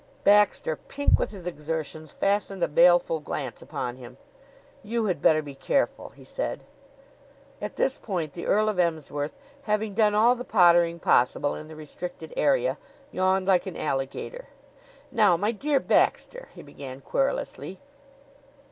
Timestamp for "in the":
11.53-11.75